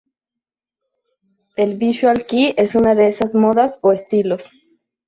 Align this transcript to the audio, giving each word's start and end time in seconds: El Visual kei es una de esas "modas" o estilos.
El 1.55 1.77
Visual 1.77 2.25
kei 2.25 2.55
es 2.57 2.73
una 2.73 2.95
de 2.95 3.07
esas 3.07 3.35
"modas" 3.35 3.77
o 3.81 3.91
estilos. 3.91 4.49